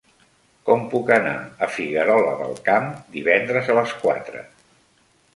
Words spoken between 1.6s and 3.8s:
a Figuerola del Camp divendres a